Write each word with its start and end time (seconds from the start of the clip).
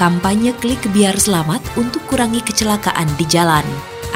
Kampanye 0.00 0.56
klik 0.56 0.80
biar 0.96 1.12
selamat 1.20 1.60
untuk 1.76 2.00
kurangi 2.08 2.40
kecelakaan 2.40 3.04
di 3.20 3.28
jalan. 3.28 3.60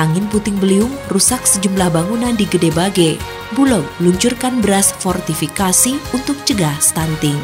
Angin 0.00 0.24
puting 0.32 0.56
beliung 0.56 0.88
rusak 1.12 1.44
sejumlah 1.44 1.92
bangunan 1.92 2.32
di 2.32 2.48
Gede 2.48 2.72
Bage. 2.72 3.20
Bulog 3.52 3.84
luncurkan 4.00 4.64
beras 4.64 4.96
fortifikasi 4.96 6.00
untuk 6.16 6.40
cegah 6.48 6.80
stunting. 6.80 7.36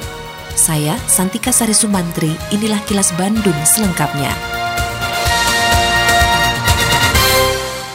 Saya 0.56 0.96
Santika 1.04 1.52
Sari 1.52 1.76
Sumantri, 1.76 2.32
inilah 2.48 2.80
kilas 2.88 3.12
Bandung 3.20 3.60
selengkapnya. 3.68 4.59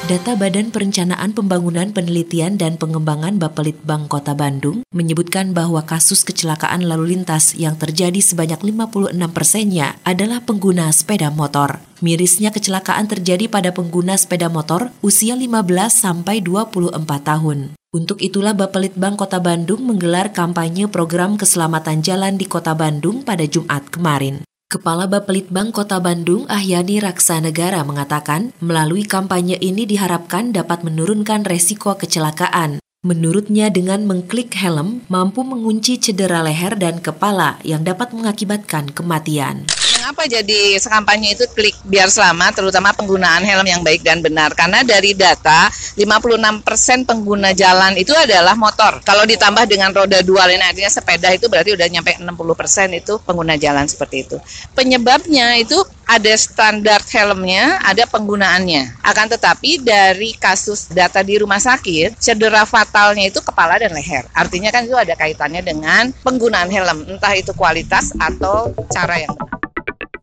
Data 0.05 0.38
Badan 0.38 0.70
Perencanaan 0.70 1.34
Pembangunan 1.34 1.90
Penelitian 1.90 2.62
dan 2.62 2.77
Pengembangan 2.77 3.41
Bapelitbang 3.41 4.05
Kota 4.05 4.38
Bandung 4.38 4.86
menyebutkan 4.94 5.50
bahwa 5.58 5.82
kasus 5.82 6.22
kecelakaan 6.22 6.86
lalu 6.86 7.18
lintas 7.18 7.58
yang 7.58 7.73
terjadi 7.73 8.22
sebanyak 8.22 8.62
56 8.62 9.18
persennya 9.34 9.98
adalah 10.05 10.46
pengguna 10.46 10.94
sepeda 10.94 11.34
motor. 11.34 11.82
Mirisnya 12.05 12.54
kecelakaan 12.54 13.10
terjadi 13.10 13.49
pada 13.49 13.74
pengguna 13.74 14.13
sepeda 14.13 14.46
motor 14.46 14.93
usia 15.02 15.34
15 15.34 15.65
sampai 15.90 16.37
24 16.37 17.02
tahun. 17.26 17.74
Untuk 17.90 18.21
itulah 18.21 18.54
Bapelitbang 18.54 19.18
Kota 19.18 19.41
Bandung 19.41 19.90
menggelar 19.90 20.30
kampanye 20.30 20.85
program 20.85 21.34
keselamatan 21.34 22.05
jalan 22.05 22.37
di 22.37 22.46
Kota 22.46 22.77
Bandung 22.77 23.26
pada 23.26 23.49
Jumat 23.49 23.90
kemarin. 23.90 24.46
Kepala 24.66 25.05
Bapelitbang 25.05 25.70
Kota 25.70 26.02
Bandung 26.02 26.49
Ahyani 26.49 26.98
Raksanegara 26.98 27.85
mengatakan, 27.85 28.49
melalui 28.58 29.05
kampanye 29.05 29.62
ini 29.62 29.85
diharapkan 29.85 30.49
dapat 30.58 30.82
menurunkan 30.82 31.46
resiko 31.46 31.94
kecelakaan. 31.94 32.82
Menurutnya 33.05 33.70
dengan 33.70 34.10
mengklik 34.10 34.58
helm 34.58 35.05
mampu 35.05 35.46
mengunci 35.46 36.02
cedera 36.02 36.41
leher 36.41 36.74
dan 36.82 36.98
kepala 36.98 37.62
yang 37.62 37.86
dapat 37.86 38.10
mengakibatkan 38.18 38.90
kematian. 38.90 39.70
Mengapa 40.06 40.30
jadi 40.30 40.78
sekampanye 40.78 41.34
itu 41.34 41.50
klik 41.58 41.74
biar 41.82 42.06
selamat, 42.14 42.62
terutama 42.62 42.94
penggunaan 42.94 43.42
helm 43.42 43.66
yang 43.66 43.82
baik 43.82 44.06
dan 44.06 44.22
benar? 44.22 44.54
Karena 44.54 44.86
dari 44.86 45.18
data 45.18 45.66
56% 45.98 47.10
pengguna 47.10 47.58
jalan 47.58 47.98
itu 47.98 48.14
adalah 48.14 48.54
motor. 48.54 49.02
Kalau 49.02 49.26
ditambah 49.26 49.66
dengan 49.66 49.90
roda 49.90 50.22
dua 50.22 50.46
lain 50.46 50.62
artinya 50.62 50.94
sepeda 50.94 51.34
itu 51.34 51.50
berarti 51.50 51.74
udah 51.74 51.90
nyampe 51.90 52.22
60% 52.22 53.02
itu 53.02 53.18
pengguna 53.26 53.58
jalan 53.58 53.90
seperti 53.90 54.30
itu. 54.30 54.38
Penyebabnya 54.78 55.58
itu 55.58 55.82
ada 56.06 56.38
standar 56.38 57.02
helmnya, 57.10 57.82
ada 57.82 58.06
penggunaannya. 58.06 59.02
Akan 59.02 59.26
tetapi 59.26 59.82
dari 59.82 60.38
kasus 60.38 60.86
data 60.86 61.26
di 61.26 61.42
rumah 61.42 61.58
sakit, 61.58 62.22
cedera 62.22 62.62
fatalnya 62.70 63.26
itu 63.26 63.42
kepala 63.42 63.82
dan 63.82 63.90
leher. 63.90 64.30
Artinya 64.38 64.70
kan 64.70 64.86
itu 64.86 64.94
ada 64.94 65.18
kaitannya 65.18 65.66
dengan 65.66 66.14
penggunaan 66.22 66.70
helm, 66.70 67.09
entah 67.09 67.34
itu 67.34 67.58
kualitas 67.58 68.14
atau 68.22 68.70
cara 68.94 69.18
yang 69.18 69.34
benar. 69.34 69.65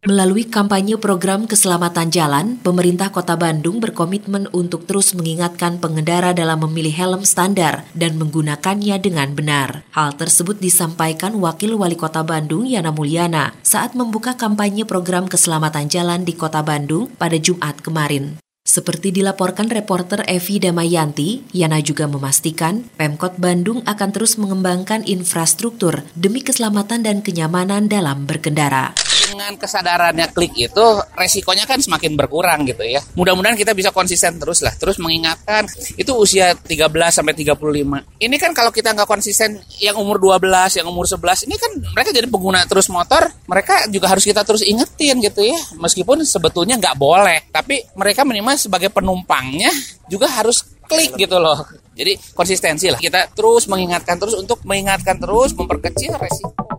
Melalui 0.03 0.50
kampanye 0.50 0.98
program 0.98 1.47
keselamatan 1.47 2.11
jalan, 2.11 2.58
pemerintah 2.58 3.14
Kota 3.14 3.39
Bandung 3.39 3.78
berkomitmen 3.78 4.50
untuk 4.50 4.83
terus 4.83 5.14
mengingatkan 5.14 5.79
pengendara 5.79 6.35
dalam 6.35 6.58
memilih 6.67 6.90
helm 6.90 7.23
standar 7.23 7.86
dan 7.95 8.18
menggunakannya 8.18 8.98
dengan 8.98 9.30
benar. 9.39 9.86
Hal 9.95 10.18
tersebut 10.18 10.58
disampaikan 10.58 11.39
Wakil 11.39 11.79
Wali 11.79 11.95
Kota 11.95 12.27
Bandung 12.27 12.67
Yana 12.67 12.91
Mulyana 12.91 13.55
saat 13.62 13.95
membuka 13.95 14.35
kampanye 14.35 14.83
program 14.83 15.30
keselamatan 15.30 15.86
jalan 15.86 16.27
di 16.27 16.35
Kota 16.35 16.67
Bandung 16.67 17.07
pada 17.14 17.39
Jumat 17.39 17.79
kemarin. 17.79 18.42
Seperti 18.67 19.14
dilaporkan 19.14 19.70
reporter 19.70 20.27
Evi 20.27 20.58
Damayanti, 20.58 21.46
Yana 21.55 21.79
juga 21.79 22.11
memastikan 22.11 22.91
Pemkot 22.98 23.39
Bandung 23.39 23.86
akan 23.86 24.11
terus 24.11 24.35
mengembangkan 24.35 25.07
infrastruktur 25.07 26.02
demi 26.18 26.42
keselamatan 26.42 27.07
dan 27.07 27.23
kenyamanan 27.23 27.86
dalam 27.86 28.27
berkendara 28.27 28.98
dengan 29.33 29.57
kesadarannya 29.57 30.29
klik 30.37 30.53
itu 30.61 30.85
resikonya 31.17 31.65
kan 31.65 31.81
semakin 31.81 32.13
berkurang 32.13 32.69
gitu 32.69 32.85
ya. 32.85 33.01
Mudah-mudahan 33.17 33.57
kita 33.57 33.73
bisa 33.73 33.89
konsisten 33.89 34.37
terus 34.37 34.61
lah, 34.61 34.77
terus 34.77 35.01
mengingatkan 35.01 35.65
itu 35.97 36.13
usia 36.13 36.53
13 36.53 36.93
sampai 37.09 37.33
35. 37.33 38.21
Ini 38.21 38.37
kan 38.37 38.53
kalau 38.53 38.69
kita 38.69 38.92
nggak 38.92 39.09
konsisten 39.09 39.57
yang 39.81 39.97
umur 39.97 40.21
12, 40.21 40.77
yang 40.77 40.87
umur 40.92 41.09
11 41.09 41.48
ini 41.48 41.57
kan 41.57 41.73
mereka 41.97 42.13
jadi 42.13 42.29
pengguna 42.29 42.69
terus 42.69 42.92
motor, 42.92 43.25
mereka 43.48 43.89
juga 43.89 44.13
harus 44.13 44.29
kita 44.29 44.45
terus 44.45 44.61
ingetin 44.61 45.25
gitu 45.25 45.41
ya. 45.41 45.57
Meskipun 45.81 46.21
sebetulnya 46.29 46.77
nggak 46.77 47.01
boleh, 47.01 47.48
tapi 47.48 47.81
mereka 47.97 48.29
minimal 48.29 48.61
sebagai 48.61 48.92
penumpangnya 48.92 49.73
juga 50.13 50.29
harus 50.29 50.61
klik 50.85 51.17
gitu 51.17 51.41
loh. 51.41 51.65
Jadi 51.92 52.17
konsistensi 52.33 52.89
lah. 52.89 53.01
Kita 53.01 53.29
terus 53.33 53.69
mengingatkan 53.69 54.17
terus 54.17 54.37
untuk 54.37 54.61
mengingatkan 54.65 55.21
terus 55.21 55.53
memperkecil 55.57 56.17
resiko. 56.17 56.72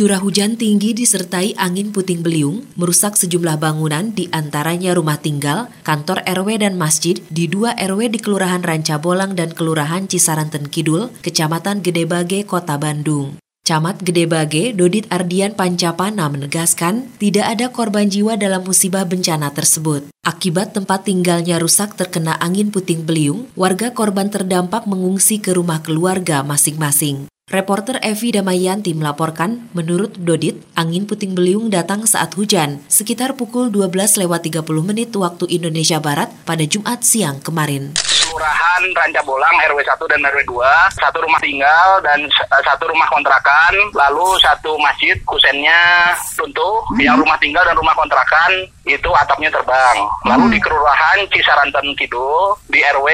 Curah 0.00 0.16
hujan 0.16 0.56
tinggi 0.56 0.96
disertai 0.96 1.52
angin 1.60 1.92
puting 1.92 2.24
beliung 2.24 2.64
merusak 2.72 3.20
sejumlah 3.20 3.60
bangunan 3.60 4.08
di 4.16 4.32
antaranya 4.32 4.96
rumah 4.96 5.20
tinggal, 5.20 5.68
kantor 5.84 6.24
RW 6.24 6.64
dan 6.64 6.80
masjid 6.80 7.20
di 7.28 7.44
dua 7.52 7.76
RW 7.76 8.08
di 8.08 8.16
Kelurahan 8.16 8.64
Ranca 8.64 8.96
Bolang 8.96 9.36
dan 9.36 9.52
Kelurahan 9.52 10.08
Cisaranten 10.08 10.72
Kidul, 10.72 11.12
Kecamatan 11.20 11.84
Gedebage, 11.84 12.48
Kota 12.48 12.80
Bandung. 12.80 13.36
Camat 13.60 14.00
Gedebage, 14.00 14.72
Dodit 14.72 15.04
Ardian 15.12 15.52
Pancapana 15.52 16.32
menegaskan 16.32 17.12
tidak 17.20 17.52
ada 17.52 17.68
korban 17.68 18.08
jiwa 18.08 18.40
dalam 18.40 18.64
musibah 18.64 19.04
bencana 19.04 19.52
tersebut. 19.52 20.08
Akibat 20.24 20.72
tempat 20.72 21.12
tinggalnya 21.12 21.60
rusak 21.60 21.92
terkena 22.00 22.40
angin 22.40 22.72
puting 22.72 23.04
beliung, 23.04 23.52
warga 23.52 23.92
korban 23.92 24.32
terdampak 24.32 24.88
mengungsi 24.88 25.44
ke 25.44 25.52
rumah 25.52 25.84
keluarga 25.84 26.40
masing-masing. 26.40 27.28
Reporter 27.50 27.98
Evi 28.06 28.30
Damayanti 28.30 28.94
melaporkan, 28.94 29.66
menurut 29.74 30.14
Dodit, 30.14 30.62
angin 30.78 31.02
puting 31.02 31.34
beliung 31.34 31.66
datang 31.66 32.06
saat 32.06 32.30
hujan, 32.38 32.78
sekitar 32.86 33.34
pukul 33.34 33.74
12 33.74 34.22
lewat 34.22 34.46
30 34.46 34.70
menit 34.86 35.10
waktu 35.18 35.50
Indonesia 35.50 35.98
Barat 35.98 36.30
pada 36.46 36.62
Jumat 36.62 37.02
siang 37.02 37.42
kemarin. 37.42 37.98
Kelurahan 37.98 38.82
Ranca 38.94 39.26
Bolang 39.26 39.56
RW 39.66 39.82
1 39.82 39.98
dan 40.14 40.22
RW 40.30 40.46
2, 40.46 41.02
satu 41.02 41.18
rumah 41.26 41.42
tinggal 41.42 41.98
dan 42.06 42.22
satu 42.62 42.86
rumah 42.86 43.10
kontrakan, 43.10 43.74
lalu 43.98 44.30
satu 44.46 44.78
masjid 44.78 45.18
kusennya 45.26 46.14
runtuh, 46.38 46.86
hmm. 46.94 47.02
yang 47.02 47.18
rumah 47.18 47.34
tinggal 47.42 47.66
dan 47.66 47.74
rumah 47.74 47.98
kontrakan 47.98 48.62
itu 48.86 49.10
atapnya 49.10 49.50
terbang. 49.50 49.98
Lalu 50.22 50.46
hmm. 50.46 50.54
di 50.54 50.58
Kelurahan 50.62 51.18
Cisaranten 51.34 51.98
Kidul 51.98 52.62
di 52.70 52.78
RW 52.78 53.10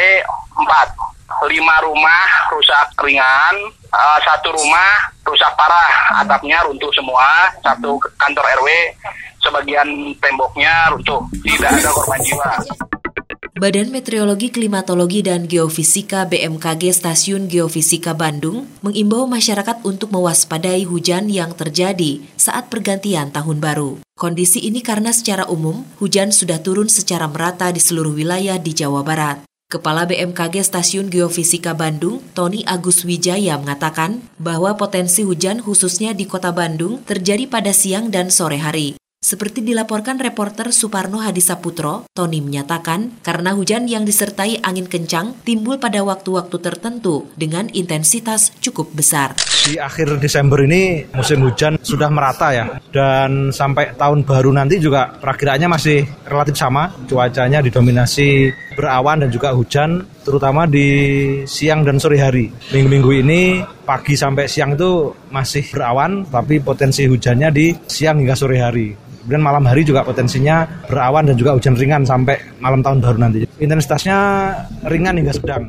4 0.56 1.06
lima 1.52 1.76
rumah 1.84 2.48
rusak 2.48 2.96
ringan, 3.02 3.56
uh, 3.92 4.18
satu 4.24 4.56
rumah 4.56 5.12
rusak 5.26 5.52
parah, 5.58 6.22
atapnya 6.22 6.64
runtuh 6.64 6.88
semua, 6.94 7.52
satu 7.60 8.00
kantor 8.16 8.46
RW 8.62 8.68
sebagian 9.42 9.88
temboknya 10.18 10.90
runtuh, 10.94 11.22
tidak 11.44 11.70
ada 11.76 11.90
korban 11.92 12.20
jiwa. 12.24 12.50
Badan 13.56 13.88
Meteorologi, 13.88 14.52
Klimatologi, 14.52 15.24
dan 15.24 15.48
Geofisika 15.48 16.28
BMKG 16.28 16.92
Stasiun 16.92 17.48
Geofisika 17.48 18.12
Bandung 18.12 18.68
mengimbau 18.84 19.24
masyarakat 19.24 19.80
untuk 19.80 20.12
mewaspadai 20.12 20.84
hujan 20.84 21.32
yang 21.32 21.56
terjadi 21.56 22.20
saat 22.36 22.68
pergantian 22.68 23.32
tahun 23.32 23.56
baru. 23.56 24.04
Kondisi 24.12 24.60
ini 24.60 24.84
karena 24.84 25.08
secara 25.08 25.48
umum 25.48 25.88
hujan 25.96 26.36
sudah 26.36 26.60
turun 26.60 26.92
secara 26.92 27.24
merata 27.32 27.72
di 27.72 27.80
seluruh 27.80 28.12
wilayah 28.12 28.60
di 28.60 28.76
Jawa 28.76 29.00
Barat. 29.00 29.40
Kepala 29.66 30.06
BMKG 30.06 30.62
Stasiun 30.62 31.10
Geofisika 31.10 31.74
Bandung, 31.74 32.22
Tony 32.38 32.62
Agus 32.70 33.02
Wijaya 33.02 33.58
mengatakan 33.58 34.22
bahwa 34.38 34.78
potensi 34.78 35.26
hujan 35.26 35.58
khususnya 35.58 36.14
di 36.14 36.22
kota 36.22 36.54
Bandung 36.54 37.02
terjadi 37.02 37.50
pada 37.50 37.74
siang 37.74 38.14
dan 38.14 38.30
sore 38.30 38.62
hari. 38.62 38.94
Seperti 39.26 39.58
dilaporkan 39.58 40.22
reporter 40.22 40.70
Suparno 40.70 41.18
Hadisaputro, 41.18 42.06
Tony 42.14 42.38
menyatakan 42.38 43.18
karena 43.26 43.58
hujan 43.58 43.90
yang 43.90 44.06
disertai 44.06 44.62
angin 44.62 44.86
kencang 44.86 45.42
timbul 45.42 45.82
pada 45.82 45.98
waktu-waktu 46.06 46.54
tertentu 46.62 47.26
dengan 47.34 47.66
intensitas 47.74 48.54
cukup 48.62 48.94
besar. 48.94 49.34
Di 49.66 49.82
akhir 49.82 50.22
Desember 50.22 50.62
ini 50.62 51.10
musim 51.10 51.42
hujan 51.42 51.74
sudah 51.82 52.06
merata 52.06 52.54
ya 52.54 52.78
dan 52.94 53.50
sampai 53.50 53.98
tahun 53.98 54.22
baru 54.22 54.54
nanti 54.54 54.78
juga 54.78 55.18
perakiraannya 55.18 55.74
masih 55.74 56.06
relatif 56.22 56.54
sama. 56.54 56.94
Cuacanya 57.10 57.58
didominasi 57.66 58.54
berawan 58.78 59.26
dan 59.26 59.34
juga 59.34 59.50
hujan 59.58 60.06
terutama 60.22 60.70
di 60.70 60.86
siang 61.50 61.82
dan 61.82 61.98
sore 61.98 62.22
hari. 62.22 62.46
Minggu-minggu 62.70 63.10
ini 63.26 63.58
pagi 63.82 64.14
sampai 64.14 64.46
siang 64.46 64.78
itu 64.78 65.10
masih 65.34 65.66
berawan 65.74 66.22
tapi 66.30 66.62
potensi 66.62 67.10
hujannya 67.10 67.50
di 67.50 67.74
siang 67.90 68.22
hingga 68.22 68.38
sore 68.38 68.62
hari 68.62 68.88
Kemudian 69.26 69.42
malam 69.42 69.66
hari 69.66 69.82
juga 69.82 70.06
potensinya 70.06 70.62
berawan 70.86 71.26
dan 71.26 71.34
juga 71.34 71.58
hujan 71.58 71.74
ringan 71.74 72.06
sampai 72.06 72.38
malam 72.62 72.78
tahun 72.78 73.02
baru 73.02 73.18
nanti. 73.18 73.42
Intensitasnya 73.58 74.18
ringan 74.86 75.18
hingga 75.18 75.34
sedang. 75.34 75.66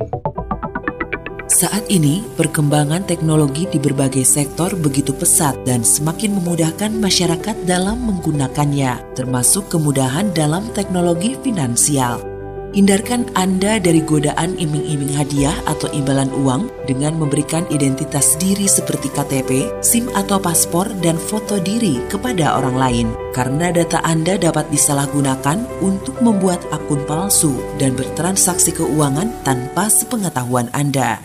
Saat 1.50 1.90
ini, 1.90 2.22
perkembangan 2.38 3.02
teknologi 3.02 3.66
di 3.66 3.82
berbagai 3.82 4.22
sektor 4.22 4.78
begitu 4.78 5.10
pesat 5.10 5.58
dan 5.66 5.82
semakin 5.82 6.38
memudahkan 6.38 6.94
masyarakat 7.02 7.66
dalam 7.66 7.98
menggunakannya, 8.06 9.18
termasuk 9.18 9.66
kemudahan 9.66 10.30
dalam 10.38 10.62
teknologi 10.70 11.34
finansial. 11.42 12.37
Hindarkan 12.76 13.32
Anda 13.32 13.80
dari 13.80 14.04
godaan 14.04 14.60
iming-iming 14.60 15.16
hadiah 15.16 15.56
atau 15.64 15.88
imbalan 15.88 16.28
uang 16.28 16.68
dengan 16.84 17.16
memberikan 17.16 17.64
identitas 17.72 18.36
diri 18.36 18.68
seperti 18.68 19.08
KTP, 19.08 19.72
SIM 19.80 20.12
atau 20.12 20.36
paspor, 20.36 20.84
dan 21.00 21.16
foto 21.16 21.56
diri 21.56 21.96
kepada 22.12 22.60
orang 22.60 22.76
lain. 22.76 23.06
Karena 23.32 23.72
data 23.72 24.04
Anda 24.04 24.36
dapat 24.36 24.68
disalahgunakan 24.68 25.80
untuk 25.80 26.20
membuat 26.20 26.60
akun 26.68 27.00
palsu 27.08 27.56
dan 27.80 27.96
bertransaksi 27.96 28.76
keuangan 28.76 29.32
tanpa 29.48 29.88
sepengetahuan 29.88 30.68
Anda. 30.76 31.24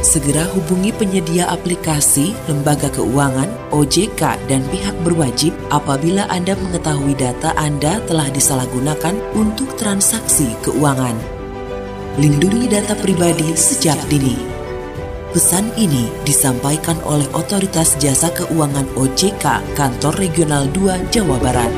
Segera 0.00 0.48
hubungi 0.56 0.96
penyedia 0.96 1.44
aplikasi, 1.52 2.32
lembaga 2.48 2.88
keuangan, 2.88 3.52
OJK, 3.68 4.40
dan 4.48 4.64
pihak 4.72 4.96
berwajib 5.04 5.52
apabila 5.68 6.24
Anda 6.32 6.56
mengetahui 6.56 7.12
data 7.20 7.52
Anda 7.52 8.00
telah 8.08 8.32
disalahgunakan 8.32 9.36
untuk 9.36 9.76
transaksi 9.76 10.56
keuangan. 10.64 11.12
Lindungi 12.16 12.72
data 12.72 12.96
pribadi 12.96 13.52
sejak 13.52 14.00
dini. 14.08 14.40
Pesan 15.36 15.68
ini 15.76 16.08
disampaikan 16.24 16.96
oleh 17.04 17.28
Otoritas 17.36 17.94
Jasa 18.00 18.32
Keuangan 18.32 18.88
OJK 18.96 19.76
Kantor 19.76 20.16
Regional 20.16 20.64
2 20.72 21.12
Jawa 21.12 21.36
Barat. 21.38 21.72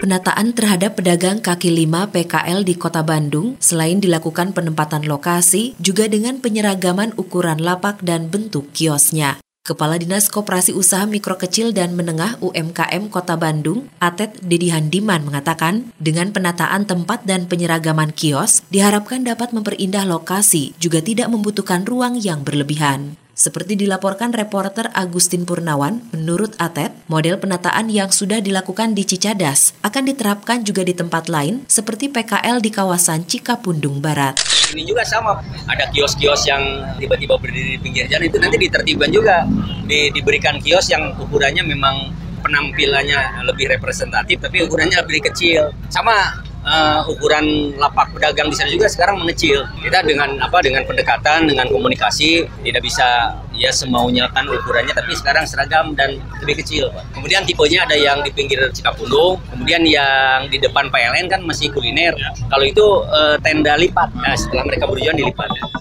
Penataan 0.00 0.56
terhadap 0.56 0.96
pedagang 0.96 1.44
kaki 1.44 1.68
lima 1.68 2.08
PKL 2.08 2.64
di 2.64 2.72
Kota 2.72 3.04
Bandung 3.04 3.60
selain 3.60 4.00
dilakukan 4.00 4.56
penempatan 4.56 5.04
lokasi 5.04 5.76
juga 5.76 6.08
dengan 6.08 6.40
penyeragaman 6.40 7.12
ukuran 7.20 7.60
lapak 7.60 8.00
dan 8.00 8.32
bentuk 8.32 8.72
kiosnya. 8.72 9.36
Kepala 9.60 10.00
Dinas 10.00 10.32
Koperasi 10.32 10.72
Usaha 10.72 11.04
Mikro 11.04 11.36
Kecil 11.36 11.76
dan 11.76 11.92
Menengah 12.00 12.40
UMKM 12.40 13.12
Kota 13.12 13.36
Bandung, 13.36 13.92
Atet 14.00 14.40
Dedi 14.40 14.72
Handiman 14.72 15.20
mengatakan, 15.20 15.92
dengan 16.00 16.32
penataan 16.32 16.88
tempat 16.88 17.28
dan 17.28 17.44
penyeragaman 17.44 18.16
kios, 18.16 18.64
diharapkan 18.72 19.20
dapat 19.20 19.52
memperindah 19.52 20.08
lokasi, 20.08 20.72
juga 20.80 21.04
tidak 21.04 21.28
membutuhkan 21.28 21.84
ruang 21.84 22.16
yang 22.16 22.40
berlebihan. 22.40 23.20
Seperti 23.40 23.72
dilaporkan 23.72 24.36
reporter 24.36 24.92
Agustin 24.92 25.48
Purnawan, 25.48 26.04
menurut 26.12 26.52
Atet, 26.60 26.92
model 27.08 27.40
penataan 27.40 27.88
yang 27.88 28.12
sudah 28.12 28.36
dilakukan 28.44 28.92
di 28.92 29.08
Cicadas 29.08 29.72
akan 29.80 30.12
diterapkan 30.12 30.60
juga 30.60 30.84
di 30.84 30.92
tempat 30.92 31.32
lain 31.32 31.64
seperti 31.64 32.12
PKL 32.12 32.60
di 32.60 32.68
kawasan 32.68 33.24
Cikapundung 33.24 34.04
Barat. 34.04 34.36
Ini 34.76 34.84
juga 34.84 35.08
sama, 35.08 35.40
ada 35.64 35.88
kios-kios 35.88 36.44
yang 36.44 36.60
tiba-tiba 37.00 37.40
berdiri 37.40 37.74
di 37.74 37.80
pinggir 37.80 38.04
jalan 38.12 38.28
itu 38.28 38.36
nanti 38.36 38.60
ditertibkan 38.60 39.08
juga, 39.08 39.48
di, 39.88 40.12
diberikan 40.12 40.60
kios 40.60 40.92
yang 40.92 41.16
ukurannya 41.16 41.64
memang 41.64 42.12
penampilannya 42.44 43.40
lebih 43.48 43.72
representatif 43.72 44.36
tapi 44.36 44.68
ukurannya 44.68 45.00
lebih 45.00 45.32
kecil. 45.32 45.72
Sama 45.88 46.44
uh, 46.70 47.02
ukuran 47.10 47.74
lapak 47.76 48.14
pedagang 48.14 48.48
di 48.48 48.56
sana 48.56 48.70
juga 48.70 48.86
sekarang 48.86 49.18
mengecil. 49.20 49.66
Kita 49.82 50.06
dengan 50.06 50.38
apa 50.38 50.62
dengan 50.62 50.86
pendekatan, 50.86 51.50
dengan 51.50 51.66
komunikasi 51.68 52.46
tidak 52.62 52.82
bisa 52.86 53.34
ya 53.50 53.68
semaunya 53.74 54.30
kan 54.32 54.46
ukurannya 54.48 54.94
tapi 54.94 55.12
sekarang 55.12 55.44
seragam 55.44 55.92
dan 55.98 56.16
lebih 56.40 56.62
kecil 56.62 56.88
Pak. 56.94 57.04
Kemudian 57.18 57.42
tipenya 57.44 57.84
ada 57.84 57.96
yang 57.98 58.22
di 58.22 58.30
pinggir 58.30 58.62
Cikapundung, 58.70 59.42
kemudian 59.50 59.82
yang 59.84 60.46
di 60.48 60.56
depan 60.62 60.88
PLN 60.88 61.26
kan 61.26 61.42
masih 61.42 61.68
kuliner. 61.74 62.14
Kalau 62.48 62.64
itu 62.64 62.86
uh, 63.10 63.36
tenda 63.42 63.74
lipat. 63.74 64.14
Nah, 64.16 64.32
setelah 64.38 64.64
mereka 64.64 64.86
berjualan 64.86 65.18
dilipat. 65.18 65.79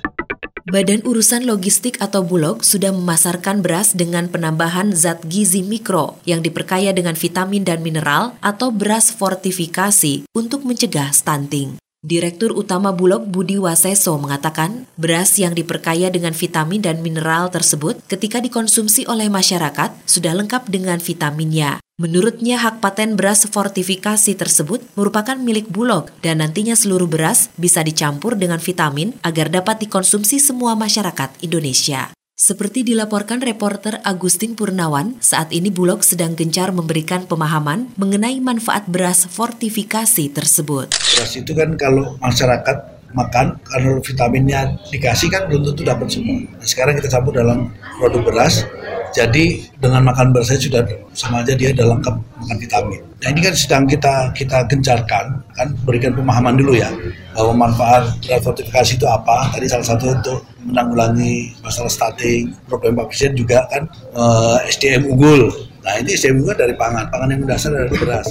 Badan 0.69 1.01
Urusan 1.01 1.50
Logistik 1.50 1.98
atau 1.98 2.21
Bulog 2.21 2.62
sudah 2.62 2.94
memasarkan 2.94 3.66
beras 3.66 3.98
dengan 3.98 4.30
penambahan 4.30 4.94
zat 4.94 5.25
gizi 5.25 5.66
mikro 5.66 6.21
yang 6.30 6.45
diperkaya 6.45 6.94
dengan 6.94 7.18
vitamin 7.18 7.66
dan 7.66 7.81
mineral 7.81 8.38
atau 8.38 8.69
beras 8.69 9.10
fortifikasi 9.10 10.30
untuk 10.30 10.62
mencegah 10.62 11.10
stunting. 11.10 11.88
Direktur 11.99 12.55
Utama 12.55 12.95
Bulog 12.95 13.27
Budi 13.27 13.59
Waseso 13.59 14.15
mengatakan, 14.15 14.87
beras 14.95 15.35
yang 15.35 15.51
diperkaya 15.51 16.07
dengan 16.07 16.31
vitamin 16.31 16.79
dan 16.79 17.03
mineral 17.03 17.51
tersebut 17.51 17.99
ketika 18.07 18.39
dikonsumsi 18.39 19.03
oleh 19.03 19.27
masyarakat 19.27 19.91
sudah 20.07 20.31
lengkap 20.31 20.71
dengan 20.71 21.03
vitaminnya. 21.03 21.83
Menurutnya 21.99 22.55
hak 22.63 22.79
paten 22.79 23.19
beras 23.19 23.43
fortifikasi 23.51 24.31
tersebut 24.31 24.79
merupakan 24.95 25.35
milik 25.35 25.67
Bulog 25.67 26.07
dan 26.23 26.39
nantinya 26.39 26.71
seluruh 26.71 27.11
beras 27.11 27.51
bisa 27.59 27.83
dicampur 27.83 28.39
dengan 28.39 28.63
vitamin 28.63 29.11
agar 29.19 29.51
dapat 29.51 29.83
dikonsumsi 29.83 30.39
semua 30.39 30.79
masyarakat 30.79 31.35
Indonesia. 31.43 32.15
Seperti 32.39 32.88
dilaporkan 32.88 33.44
reporter 33.44 34.00
Agustin 34.07 34.56
Purnawan, 34.56 35.19
saat 35.19 35.51
ini 35.51 35.68
Bulog 35.68 36.07
sedang 36.07 36.39
gencar 36.39 36.71
memberikan 36.71 37.27
pemahaman 37.27 37.91
mengenai 38.00 38.39
manfaat 38.39 38.88
beras 38.88 39.27
fortifikasi 39.27 40.31
tersebut. 40.31 40.88
Beras 40.95 41.36
itu 41.36 41.51
kan 41.51 41.75
kalau 41.75 42.15
masyarakat 42.24 42.95
makan 43.12 43.59
karena 43.59 43.91
vitaminnya 44.00 44.62
dikasih 44.88 45.27
kan 45.27 45.51
belum 45.51 45.68
tentu 45.68 45.83
dapat 45.83 46.07
semua. 46.07 46.39
Nah, 46.39 46.63
sekarang 46.63 46.95
kita 46.95 47.12
campur 47.12 47.36
dalam 47.36 47.75
produk 48.00 48.31
beras, 48.31 48.63
jadi 49.09 49.65
dengan 49.81 50.06
makan 50.06 50.35
saja 50.45 50.61
sudah 50.61 50.81
sama 51.17 51.41
aja 51.41 51.57
dia 51.57 51.73
udah 51.73 51.97
lengkap 51.97 52.15
makan 52.15 52.57
vitamin. 52.61 53.01
Nah 53.19 53.27
ini 53.35 53.39
kan 53.44 53.56
sedang 53.57 53.83
kita 53.89 54.31
kita 54.38 54.57
gencarkan, 54.69 55.25
kan 55.57 55.67
berikan 55.83 56.13
pemahaman 56.15 56.56
dulu 56.56 56.77
ya 56.77 56.88
bahwa 57.35 57.67
manfaat 57.67 58.15
beras 58.23 58.39
fortifikasi 58.39 58.95
itu 58.95 59.07
apa. 59.09 59.51
Tadi 59.51 59.65
salah 59.65 59.88
satu 59.88 60.13
untuk 60.13 60.39
menanggulangi 60.63 61.57
masalah 61.65 61.91
stunting, 61.91 62.53
problem 62.69 62.95
pasien 62.95 63.33
juga 63.33 63.65
kan 63.67 63.89
eh, 64.13 64.57
SDM 64.69 65.09
unggul. 65.09 65.50
Nah 65.83 65.94
ini 66.00 66.15
SDM 66.15 66.45
unggul 66.45 66.56
dari 66.56 66.73
pangan, 66.77 67.09
pangan 67.09 67.33
yang 67.33 67.41
mendasar 67.44 67.73
dari 67.73 67.91
beras. 67.97 68.27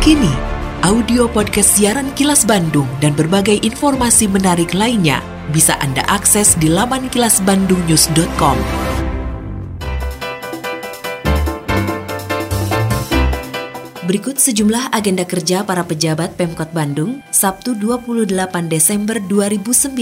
Kini 0.00 0.32
audio 0.84 1.24
podcast 1.32 1.80
siaran 1.80 2.12
Kilas 2.12 2.44
Bandung 2.44 2.88
dan 3.00 3.16
berbagai 3.16 3.56
informasi 3.64 4.28
menarik 4.28 4.76
lainnya 4.76 5.33
bisa 5.50 5.76
Anda 5.82 6.06
akses 6.06 6.56
di 6.56 6.70
laman 6.70 7.10
kilasbandungnews.com. 7.12 8.56
Berikut 14.04 14.36
sejumlah 14.36 14.92
agenda 14.92 15.24
kerja 15.24 15.64
para 15.64 15.80
pejabat 15.80 16.36
Pemkot 16.36 16.70
Bandung 16.76 17.24
Sabtu 17.32 17.72
28 17.72 18.30
Desember 18.68 19.16
2019. 19.16 19.96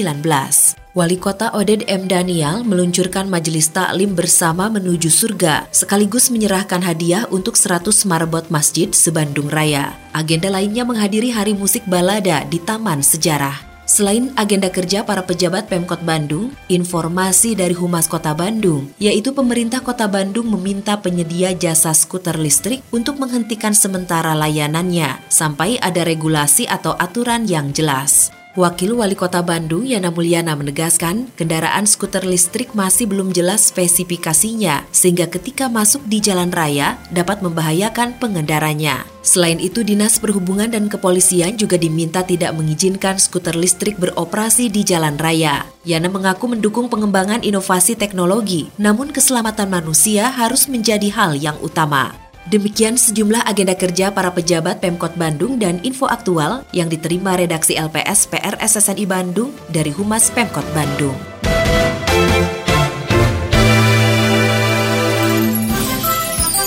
Wali 0.93 1.17
Kota 1.17 1.49
Oded 1.57 1.89
M. 1.89 2.05
Daniel 2.05 2.61
meluncurkan 2.61 3.25
majelis 3.25 3.73
taklim 3.73 4.13
bersama 4.13 4.69
menuju 4.69 5.09
surga, 5.09 5.65
sekaligus 5.73 6.29
menyerahkan 6.29 6.85
hadiah 6.85 7.25
untuk 7.33 7.57
100 7.57 8.05
marbot 8.05 8.45
masjid 8.53 8.93
sebandung 8.93 9.49
raya. 9.49 9.97
Agenda 10.13 10.53
lainnya 10.53 10.85
menghadiri 10.85 11.33
Hari 11.33 11.57
Musik 11.57 11.87
Balada 11.89 12.45
di 12.45 12.61
Taman 12.61 13.01
Sejarah. 13.01 13.72
Selain 13.83 14.31
agenda 14.39 14.71
kerja 14.71 15.03
para 15.03 15.27
pejabat 15.27 15.67
Pemkot 15.67 16.07
Bandung, 16.07 16.55
informasi 16.71 17.59
dari 17.59 17.75
Humas 17.75 18.07
Kota 18.07 18.31
Bandung, 18.31 18.95
yaitu 19.03 19.35
pemerintah 19.35 19.83
Kota 19.83 20.07
Bandung 20.07 20.49
meminta 20.55 20.99
penyedia 21.03 21.51
jasa 21.53 21.91
skuter 21.91 22.39
listrik 22.39 22.87
untuk 22.95 23.19
menghentikan 23.19 23.75
sementara 23.75 24.39
layanannya 24.39 25.19
sampai 25.27 25.83
ada 25.83 26.07
regulasi 26.07 26.71
atau 26.71 26.95
aturan 26.95 27.45
yang 27.51 27.75
jelas. 27.75 28.42
Wakil 28.53 28.93
Wali 28.93 29.17
Kota 29.17 29.41
Bandung 29.41 29.89
Yana 29.89 30.13
Mulyana 30.13 30.53
menegaskan, 30.53 31.33
kendaraan 31.41 31.89
skuter 31.89 32.21
listrik 32.21 32.77
masih 32.77 33.09
belum 33.09 33.33
jelas 33.33 33.73
spesifikasinya, 33.73 34.85
sehingga 34.93 35.25
ketika 35.25 35.73
masuk 35.73 36.05
di 36.05 36.21
jalan 36.21 36.53
raya 36.53 37.01
dapat 37.09 37.41
membahayakan 37.41 38.21
pengendaranya. 38.21 39.09
Selain 39.25 39.57
itu, 39.57 39.81
Dinas 39.81 40.21
Perhubungan 40.21 40.69
dan 40.69 40.93
Kepolisian 40.93 41.57
juga 41.57 41.81
diminta 41.81 42.21
tidak 42.29 42.53
mengizinkan 42.53 43.17
skuter 43.17 43.57
listrik 43.57 43.97
beroperasi 43.97 44.69
di 44.69 44.85
jalan 44.85 45.17
raya. 45.17 45.65
Yana 45.89 46.13
mengaku 46.13 46.53
mendukung 46.53 46.93
pengembangan 46.93 47.41
inovasi 47.41 47.97
teknologi, 47.97 48.69
namun 48.77 49.17
keselamatan 49.17 49.73
manusia 49.73 50.29
harus 50.29 50.69
menjadi 50.69 51.09
hal 51.09 51.41
yang 51.41 51.57
utama. 51.65 52.22
Demikian 52.51 52.99
sejumlah 52.99 53.47
agenda 53.47 53.79
kerja 53.79 54.11
para 54.11 54.35
pejabat 54.35 54.83
Pemkot 54.83 55.15
Bandung 55.15 55.63
dan 55.63 55.79
info 55.87 56.11
aktual 56.11 56.67
yang 56.75 56.91
diterima 56.91 57.39
redaksi 57.39 57.79
LPS 57.79 58.27
PR 58.27 58.59
SSNI 58.59 59.07
Bandung 59.07 59.55
dari 59.71 59.95
Humas 59.95 60.27
Pemkot 60.35 60.67
Bandung. 60.75 61.15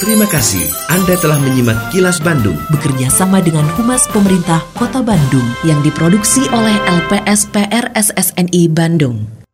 Terima 0.05 0.29
kasih 0.29 0.63
Anda 0.94 1.17
telah 1.17 1.41
menyimak 1.41 1.89
Kilas 1.89 2.22
Bandung 2.22 2.55
bekerja 2.70 3.10
sama 3.10 3.41
dengan 3.41 3.65
Humas 3.75 4.05
Pemerintah 4.13 4.62
Kota 4.77 5.01
Bandung 5.01 5.44
yang 5.65 5.82
diproduksi 5.82 6.46
oleh 6.53 6.77
LPS 6.88 7.50
PR 7.51 7.89
SSNI 7.91 8.70
Bandung. 8.70 9.44